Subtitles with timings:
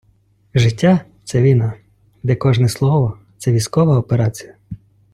[0.55, 1.73] Життя— це війна,
[2.23, 4.55] де кожне слово— це військова операція.